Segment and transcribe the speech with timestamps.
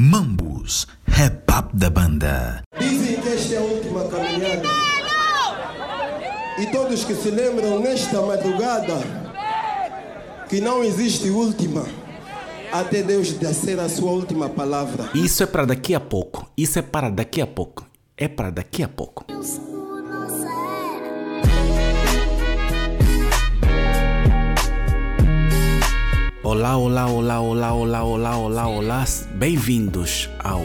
[0.00, 2.62] Mambus, rap up da banda.
[2.78, 4.68] Dizem que esta é a última caminhada.
[6.56, 8.94] E todos que se lembram nesta madrugada
[10.48, 11.84] que não existe última
[12.70, 15.10] até Deus descer a sua última palavra.
[15.16, 16.48] Isso é para daqui a pouco.
[16.56, 17.84] Isso é para daqui a pouco.
[18.16, 19.26] É para daqui a pouco.
[26.50, 29.04] Olá, olá, olá, olá, olá, olá, olá, olá.
[29.34, 30.62] Bem-vindos ao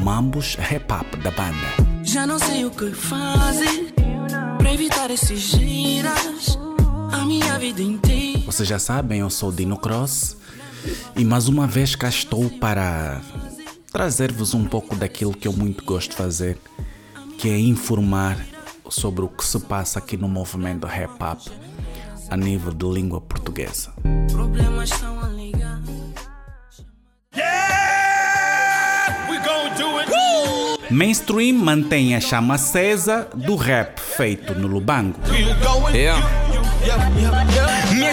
[0.00, 2.02] Mambos Rap Up da banda.
[2.02, 3.94] Já não sei o que fazer
[4.58, 6.58] para evitar esses giras
[7.12, 8.40] a minha vida inteira.
[8.46, 10.38] Vocês já sabem, eu sou Dino Cross
[11.14, 13.20] e mais uma vez cá estou para
[13.92, 16.58] trazer-vos um pouco daquilo que eu muito gosto de fazer,
[17.38, 18.44] que é informar
[18.90, 21.46] sobre o que se passa aqui no movimento hip hop
[22.28, 23.92] a nível de língua portuguesa.
[30.90, 35.18] Mainstream mantém a chama acesa do rap feito no Lubango.
[37.90, 38.06] Me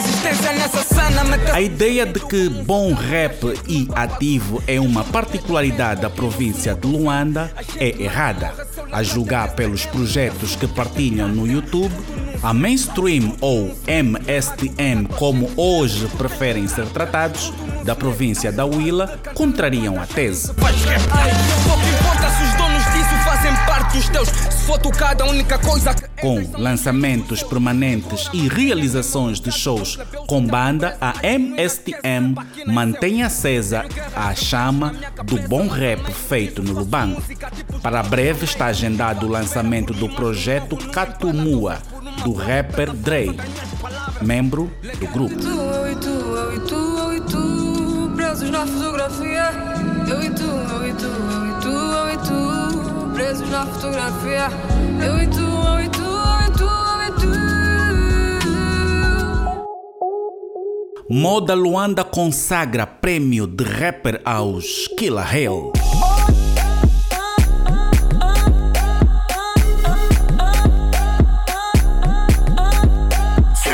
[1.53, 7.51] A ideia de que bom rap e ativo é uma particularidade da província de Luanda
[7.77, 8.51] é errada.
[8.91, 11.93] A julgar pelos projetos que partilham no YouTube,
[12.41, 20.07] a Mainstream ou MSTM, como hoje preferem ser tratados, da província da Huila, contrariam a
[20.07, 20.51] tese.
[23.93, 24.27] Dos teus.
[24.27, 26.03] Se for tocada, a única coisa que.
[26.23, 32.33] Com lançamentos permanentes e realizações de shows com banda, a MSTM
[32.65, 34.93] mantém acesa a chama
[35.25, 37.21] do bom rap feito no Lubango.
[37.81, 41.79] Para breve está agendado o lançamento do projeto Catumua,
[42.23, 43.35] do rapper Dre,
[44.21, 45.35] membro do grupo.
[45.35, 49.51] Eu e tu, eu e tu, eu e tu, presos na fotografia.
[50.07, 51.82] Eu e tu, eu e tu, eu e tu,
[53.41, 54.47] na fotografia.
[55.05, 57.27] Eu e tu, eu e tu, eu e tu, eu e tu.
[61.09, 65.92] Moda Luanda consagra prêmio de rapper aos Killa Hale.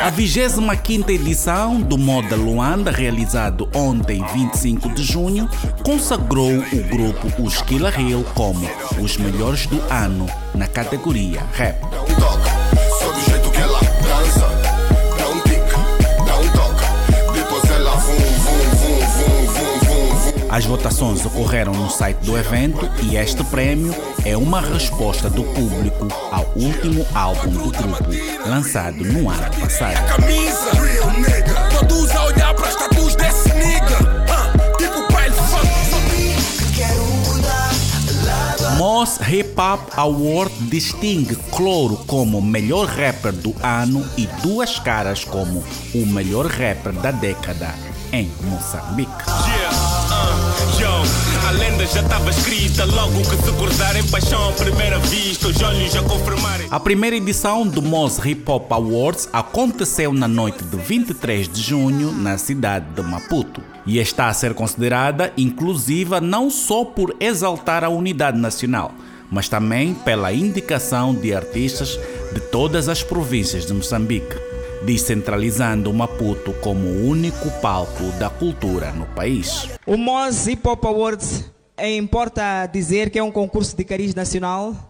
[0.01, 5.49] A 25 edição do Moda Luanda, realizado ontem, 25 de junho,
[5.83, 8.65] consagrou o grupo Os Killa Hill como
[9.01, 11.81] os melhores do ano na categoria rap.
[20.49, 23.93] As votações ocorreram no site do evento e este prêmio
[24.29, 28.05] é uma resposta do público ao último álbum do grupo,
[28.45, 30.21] lançado no ano passado.
[33.55, 33.97] Nigga.
[34.29, 34.99] Ah, tipo.
[38.77, 45.63] Moss Hip Hop Award distingue Cloro como melhor rapper do ano e Duas Caras como
[45.93, 47.73] o melhor rapper da década
[48.13, 49.48] em Moçambique.
[51.93, 52.85] Já estava escrita.
[52.85, 56.67] Logo que se cortarem paixão à primeira vista, os olhos já confirmarem.
[56.69, 62.11] A primeira edição do Moss Hip Hop Awards aconteceu na noite de 23 de junho
[62.11, 67.89] na cidade de Maputo e está a ser considerada inclusiva não só por exaltar a
[67.89, 68.91] unidade nacional,
[69.31, 71.99] mas também pela indicação de artistas
[72.33, 74.35] de todas as províncias de Moçambique,
[74.85, 79.67] descentralizando Maputo como o único palco da cultura no país.
[79.87, 84.89] O Moz Hip Hop Awards importa dizer que é um concurso de cariz nacional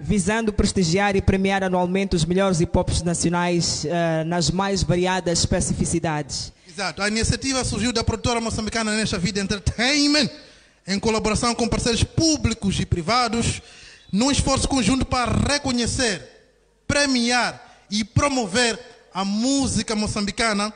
[0.00, 6.52] visando prestigiar e premiar anualmente os melhores hip hops nacionais eh, nas mais variadas especificidades.
[6.68, 7.02] Exato.
[7.02, 10.30] A iniciativa surgiu da produtora moçambicana Nesta Vida Entertainment,
[10.86, 13.60] em colaboração com parceiros públicos e privados,
[14.12, 16.22] num esforço conjunto para reconhecer,
[16.86, 18.78] premiar e promover
[19.12, 20.72] a música moçambicana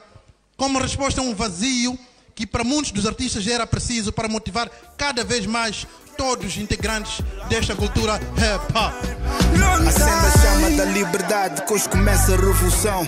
[0.57, 1.97] como resposta a um vazio
[2.35, 7.21] que para muitos dos artistas era preciso para motivar cada vez mais todos os integrantes
[7.49, 9.23] desta cultura hip hop.
[9.89, 13.07] Acenda a chama da liberdade, que hoje começa a revolução.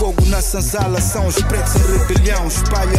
[0.00, 2.46] Fogo na são os pretos em rebelião.
[2.46, 2.98] Espalha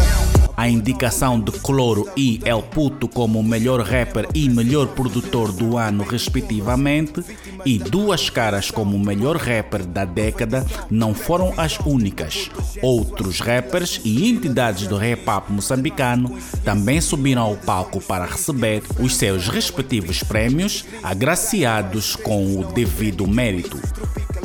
[0.55, 6.03] A indicação de Cloro e El Puto como melhor rapper e melhor produtor do ano,
[6.03, 7.23] respectivamente,
[7.65, 12.51] e Duas Caras como melhor rapper da década não foram as únicas.
[12.83, 19.47] Outros rappers e entidades do hop moçambicano também subiram ao palco para receber os seus
[19.47, 23.79] respectivos prêmios, agraciados com o devido mérito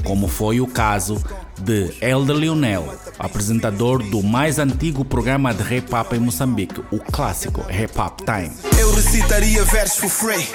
[0.07, 1.21] como foi o caso
[1.67, 7.61] de Elder Lionel, apresentador do mais antigo programa de rap up em Moçambique, o clássico
[7.63, 8.53] Rap Up Time.
[8.79, 10.47] Eu recitaria versos for free.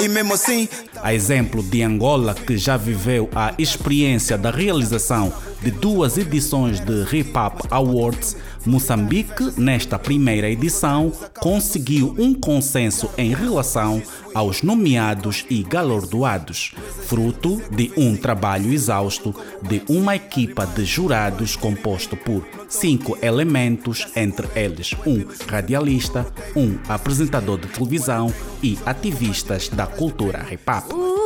[0.00, 0.68] E mesmo assim,
[1.02, 5.32] A exemplo de Angola, que já viveu a experiência da realização
[5.62, 13.34] de duas edições de Hip Hop Awards, Moçambique, nesta primeira edição, conseguiu um consenso em
[13.34, 14.02] relação
[14.34, 16.72] aos nomeados e galardoados,
[17.06, 24.48] fruto de um trabalho exausto de uma equipa de jurados composto por cinco elementos, entre
[24.54, 26.26] eles um radialista,
[26.56, 31.19] um apresentador de televisão e ativistas da cultura hip hop.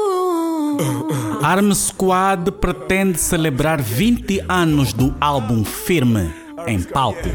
[1.42, 6.32] Arm Squad pretende celebrar 20 anos do álbum Firme
[6.66, 7.28] em palco.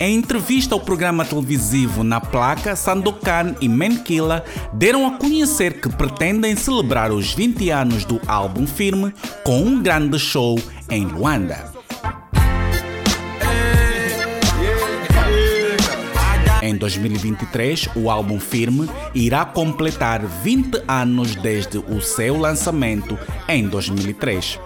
[0.00, 6.56] Em entrevista ao programa televisivo Na Placa, Sandokan e Menkila deram a conhecer que pretendem
[6.56, 9.14] celebrar os 20 anos do álbum Firme
[9.44, 10.58] com um grande show
[10.90, 11.73] em Luanda.
[16.64, 24.58] Em 2023, o álbum Firme irá completar 20 anos desde o seu lançamento em 2003.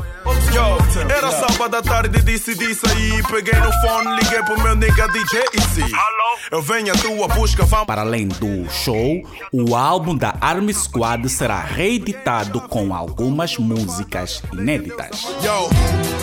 [0.54, 0.78] Yo,
[1.10, 3.22] era sábado à tarde, decidi sair.
[3.28, 5.92] Peguei no fone, liguei pro meu nigga DJ Easy.
[6.50, 7.86] Eu venho à tua busca, vamos.
[7.86, 9.22] Para além do show,
[9.52, 15.24] o álbum da Army Squad será reeditado com algumas músicas inéditas.
[15.42, 15.68] Yo,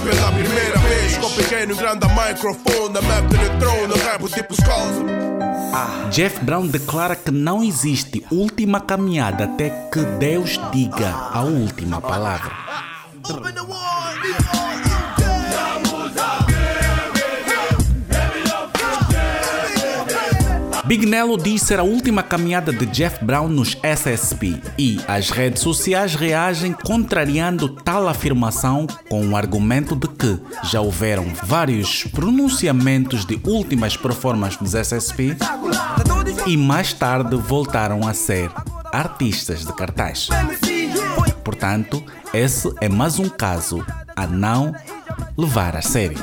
[0.04, 5.36] pela primeira vez, pequeno grande microfone, na map de trono, rap tipo escola.
[6.10, 12.51] Jeff Brown declara que não existe última caminhada até que Deus diga a última palavra.
[20.85, 25.63] Big Nello diz ser a última caminhada de Jeff Brown nos SSP e as redes
[25.63, 33.41] sociais reagem contrariando tal afirmação com o argumento de que já houveram vários pronunciamentos de
[33.43, 35.35] últimas performances dos SSP
[36.45, 38.51] e mais tarde voltaram a ser
[38.91, 40.29] artistas de cartaz.
[41.43, 43.83] Portanto, esse é mais um caso
[44.15, 44.71] a não
[45.35, 46.19] levar a sério.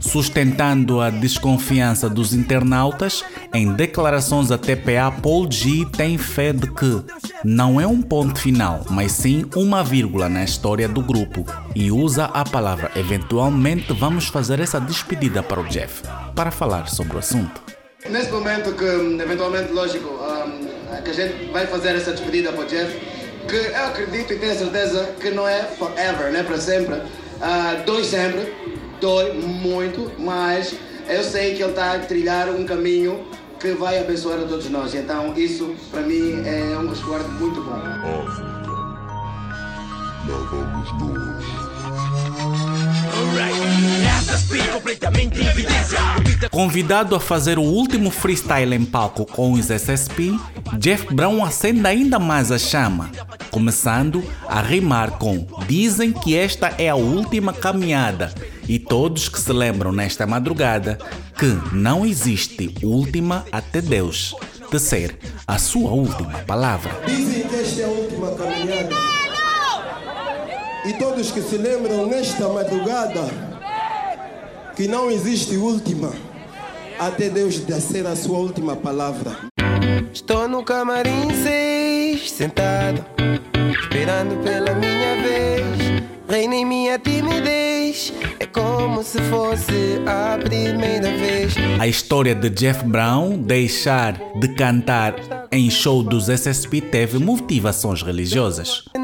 [0.00, 3.24] Sustentando a desconfiança dos internautas,
[3.54, 7.02] em declarações à TPA, Paul G tem fé de que
[7.44, 11.44] não é um ponto final, mas sim uma vírgula na história do grupo
[11.74, 16.02] e usa a palavra eventualmente vamos fazer essa despedida para o Jeff,
[16.34, 17.62] para falar sobre o assunto.
[18.08, 18.84] Nesse momento que,
[19.22, 22.98] eventualmente, lógico, um, que a gente vai fazer essa despedida para o Jeff,
[23.46, 26.94] que eu acredito e tenho certeza que não é forever, não é para sempre.
[26.94, 28.52] Uh, dói sempre,
[29.00, 30.74] dói muito, mas
[31.08, 33.24] eu sei que ele está a trilhar um caminho
[33.58, 34.94] que vai abençoar a todos nós.
[34.94, 37.80] Então, isso para mim é um resguardo muito bom.
[46.50, 50.38] Convidado a fazer o último freestyle em palco com os SSP,
[50.78, 53.10] Jeff Brown acende ainda mais a chama,
[53.50, 58.32] começando a rimar com Dizem que esta é a última caminhada
[58.70, 60.96] e todos que se lembram nesta madrugada
[61.36, 64.32] que não existe última até Deus
[64.70, 66.92] de ser a sua última palavra.
[67.04, 68.94] Dizem que esta é a última caminhada.
[70.86, 73.28] E todos que se lembram nesta madrugada
[74.76, 76.12] que não existe última
[76.96, 79.36] até Deus descer a sua última palavra.
[80.12, 83.04] Estou no camarim 6, sentado,
[83.80, 85.60] esperando pela minha vez.
[86.28, 87.69] Reina em minha timidez,
[88.52, 91.54] como se fosse a primeira vez.
[91.78, 95.14] A história de Jeff Brown deixar de cantar
[95.52, 98.84] em show dos SSP teve motivações religiosas.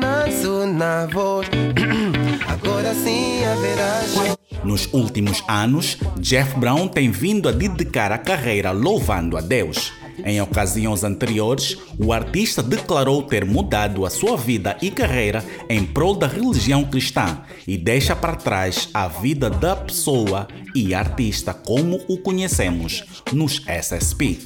[4.64, 9.92] Nos últimos anos, Jeff Brown tem vindo a dedicar a carreira louvando a Deus.
[10.26, 16.16] Em ocasiões anteriores, o artista declarou ter mudado a sua vida e carreira em prol
[16.16, 22.18] da religião cristã e deixa para trás a vida da pessoa e artista como o
[22.18, 24.40] conhecemos nos SSP.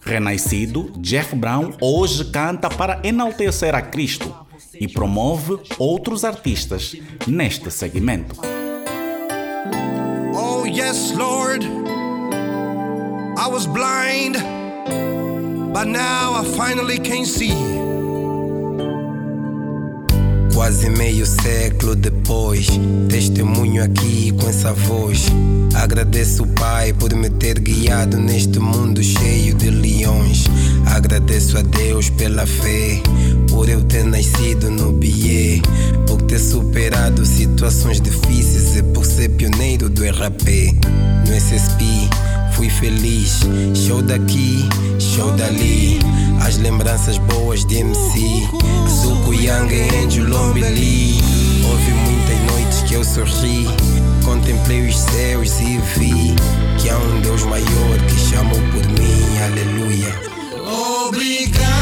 [0.00, 4.34] Renascido, Jeff Brown hoje canta para enaltecer a Cristo
[4.80, 6.96] e promove outros artistas
[7.26, 8.40] neste segmento.
[10.34, 11.66] Oh, yes, Lord.
[13.36, 14.36] I was blind,
[15.72, 17.54] but now I finally can see.
[20.54, 22.66] Quase meio século depois,
[23.08, 25.26] testemunho aqui com essa voz.
[25.74, 30.44] Agradeço, Pai, por me ter guiado neste mundo cheio de leões.
[30.86, 33.00] Agradeço a Deus pela fé,
[33.48, 35.62] por eu ter nascido no BIE,
[36.06, 40.42] por ter superado situações difíceis e por ser pioneiro do RAP.
[41.26, 42.10] No SSP,
[42.60, 43.40] fui feliz.
[43.74, 45.98] Show daqui, show dali.
[46.46, 48.46] As lembranças boas de MC.
[48.86, 51.22] Zuko Yang e Angel Lombeli.
[51.64, 53.66] Houve muitas noites que eu sorri.
[54.24, 56.36] Contemplei os céus e vi
[56.78, 59.38] que há um Deus maior que chamou por mim.
[59.42, 60.14] Aleluia.
[61.08, 61.79] Obrigado,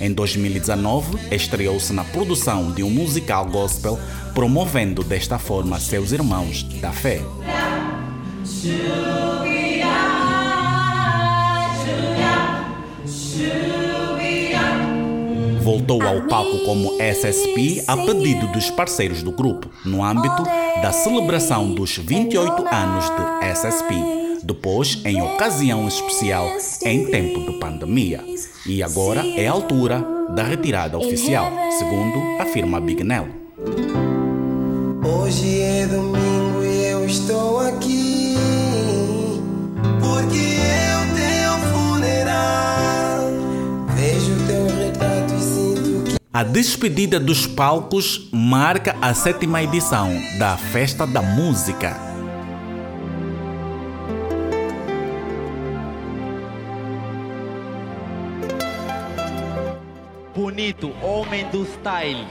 [0.00, 3.98] Em 2019, estreou-se na produção de um musical gospel,
[4.32, 7.20] promovendo desta forma seus irmãos da fé.
[15.60, 20.44] Voltou ao palco como SSP a pedido dos parceiros do grupo, no âmbito
[20.80, 23.94] da celebração dos 28 anos de SSP,
[24.42, 26.48] depois em ocasião especial
[26.84, 28.24] em tempo de pandemia.
[28.66, 30.04] E agora é a altura
[30.34, 33.28] da retirada oficial, segundo afirma Big Nell.
[35.04, 38.34] Hoje é domingo e eu estou aqui.
[40.00, 43.20] Porque é o teu funeral.
[43.94, 46.16] Vejo teu retrato e sinto que.
[46.32, 52.07] A despedida dos palcos marca a sétima edição da Festa da Música.
[60.38, 62.24] Bonito, homem do style.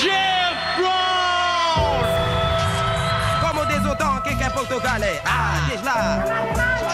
[0.00, 2.02] Jeff Brown!
[3.40, 5.22] Como diz o Dom, quem quer Portugal é?
[5.24, 6.85] Ah, diz lá.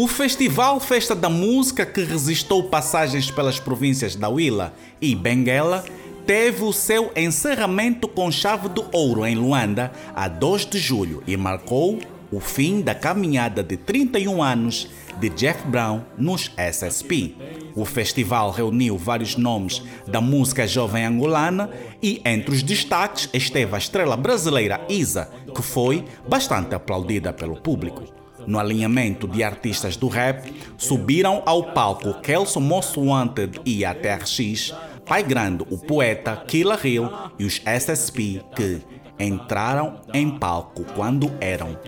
[0.00, 5.84] O Festival Festa da Música, que resistou passagens pelas províncias da Huila e Benguela,
[6.24, 11.36] teve o seu encerramento com chave de ouro em Luanda a 2 de julho e
[11.36, 11.98] marcou
[12.30, 14.88] o fim da caminhada de 31 anos
[15.18, 17.34] de Jeff Brown nos SSP.
[17.74, 23.78] O festival reuniu vários nomes da música jovem angolana e entre os destaques esteve a
[23.78, 28.17] estrela brasileira Isa, que foi bastante aplaudida pelo público.
[28.48, 34.72] No alinhamento de artistas do rap, subiram ao palco Kelson Most Wanted e a TRX,
[35.04, 38.80] Pai Grande, o poeta, Killa Hill e os SSP que
[39.20, 41.78] entraram em palco quando eram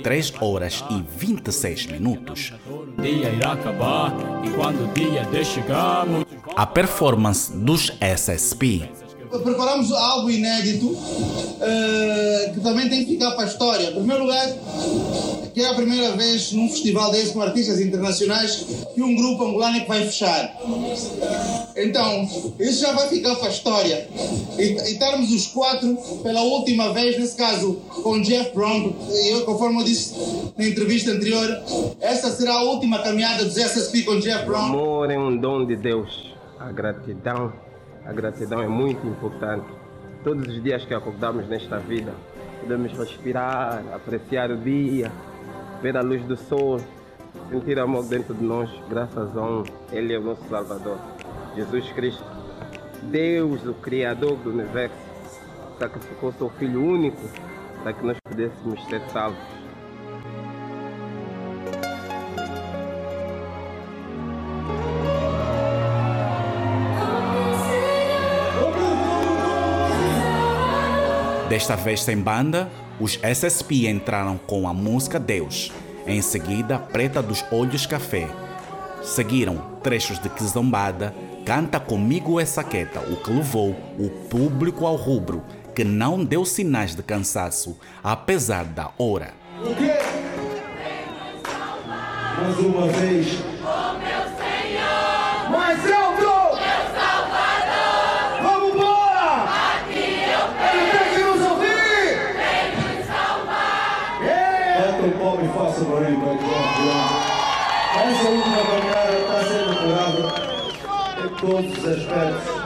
[0.00, 2.52] 3 horas e 26 minutos.
[2.70, 6.06] O dia irá acabar e quando o dia de chegar,
[6.54, 8.88] A performance dos SSP
[9.42, 10.96] preparamos algo inédito
[11.60, 13.88] eh, que também tem que ficar para a história.
[13.88, 14.46] Em primeiro lugar,
[15.56, 19.78] que é a primeira vez num festival desse com artistas internacionais que um grupo angolano
[19.78, 20.54] é que vai fechar.
[21.74, 22.28] Então,
[22.60, 24.06] isso já vai ficar para a história.
[24.58, 27.72] E, estarmos os quatro pela última vez, nesse caso
[28.02, 28.92] com Jeff Brown,
[29.30, 30.14] eu, conforme eu disse
[30.58, 31.48] na entrevista anterior,
[32.02, 34.66] essa será a última caminhada dos SSP com Jeff O Brown.
[34.66, 36.34] amor é um dom de Deus.
[36.60, 37.50] A gratidão,
[38.04, 39.64] a gratidão é muito importante.
[40.22, 42.12] Todos os dias que acordamos nesta vida,
[42.60, 45.10] podemos respirar, apreciar o dia,
[45.82, 46.80] ver a luz do sol,
[47.50, 49.64] sentir amor dentro de nós, graças a um.
[49.92, 50.98] Ele é o nosso Salvador,
[51.54, 52.24] Jesus Cristo.
[53.02, 54.96] Deus, o Criador do universo,
[55.78, 57.22] sacrificou seu Filho único
[57.82, 59.38] para que nós pudéssemos ser salvos.
[71.48, 75.72] Desta vez sem banda, os SSP entraram com a música Deus.
[76.06, 78.28] Em seguida, Preta dos Olhos Café.
[79.02, 85.42] Seguiram trechos de Kizombada, Canta Comigo Essa Queta, o que levou o público ao rubro,
[85.74, 89.34] que não deu sinais de cansaço, apesar da hora.
[89.62, 89.92] O quê?
[92.40, 93.55] Mais uma vez.
[108.06, 110.22] Que Essa última caminhada está sendo curada
[111.24, 112.56] em todos os aspectos.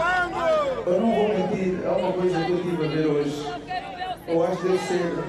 [0.87, 3.47] Eu não vou mentir, é uma coisa que eu tive a ver hoje.
[4.27, 5.25] eu acho que ser,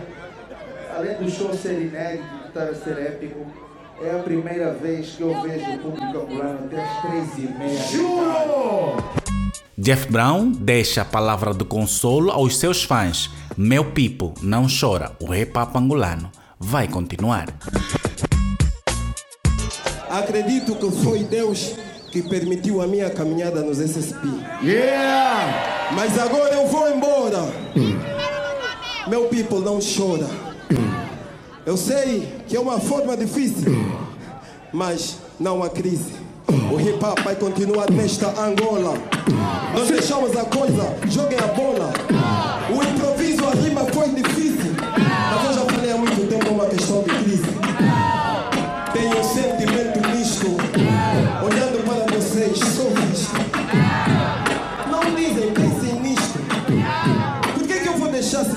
[0.96, 3.46] além do show ser inédito, estar a ser épico,
[4.02, 7.80] é a primeira vez que eu vejo o público angolano até às três e meia.
[7.80, 8.98] Juro!
[9.78, 13.30] Jeff Brown deixa a palavra de consolo aos seus fãs.
[13.56, 17.48] Meu Pipo, não chora, o rap angolano vai continuar.
[20.12, 21.74] Acredito que foi Deus
[22.12, 24.28] que permitiu a minha caminhada nos SSP.
[24.62, 25.92] Yeah!
[25.94, 27.48] Mas agora eu vou embora.
[29.08, 30.28] Meu people não chora.
[31.66, 33.72] Eu sei que é uma forma difícil,
[34.74, 36.12] mas não há crise.
[36.70, 38.98] O hip hop vai continuar nesta Angola.
[39.74, 41.94] Nós deixamos a coisa, joguem a bola.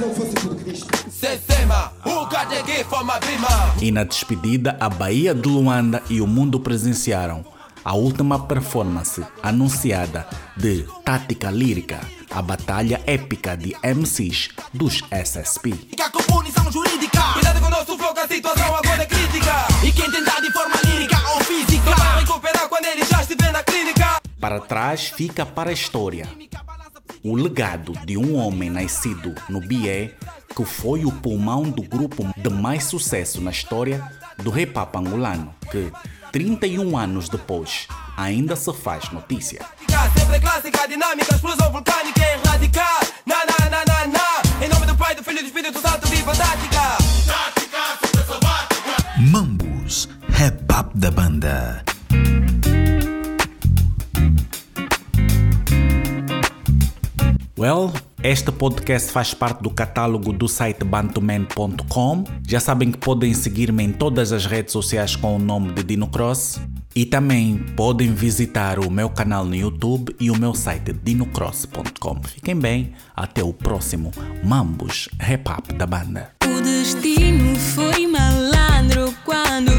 [0.04, 0.86] Não fosse por Cristo?
[3.80, 7.44] E na despedida, a Bahia de Luanda e o mundo presenciaram
[7.84, 15.72] a última performance anunciada de Tática Lírica, a batalha épica de MCs dos SSP.
[15.72, 19.52] Cuidado com o nosso flow, que a situação agora é crítica.
[19.84, 23.62] E quem tentar de forma lírica ou física vai recuperar quando ele já estiver na
[23.62, 24.20] clínica.
[24.40, 26.28] Para trás fica para a história
[27.24, 30.14] o legado de um homem nascido no BE
[30.54, 34.06] que foi o pulmão do grupo de mais sucesso na história
[34.38, 35.90] do rap angolano, que
[36.30, 39.64] 31 anos depois ainda se faz notícia.
[40.16, 43.00] Sempre clássica, dinâmica, explosão vulcânica erradicar.
[43.26, 44.64] Na, na, na, na, na.
[44.64, 46.98] Em nome do Pai, do Filho e do Espírito Santo, viva a tática.
[49.18, 51.83] Mambus, rap up da banda.
[57.64, 57.90] Well,
[58.22, 62.24] este podcast faz parte do catálogo do site bantuman.com.
[62.46, 66.06] Já sabem que podem seguir-me em todas as redes sociais com o nome de Dino
[66.06, 66.60] Cross.
[66.94, 72.20] E também podem visitar o meu canal no YouTube e o meu site dinocross.com.
[72.24, 74.12] Fiquem bem, até o próximo
[74.44, 76.32] Mambos Rap Up da banda.
[76.44, 79.72] O destino foi malandro quando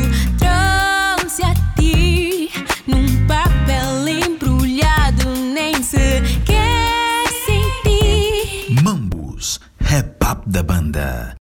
[10.55, 11.35] da banda.